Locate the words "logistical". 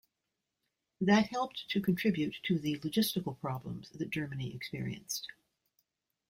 2.79-3.39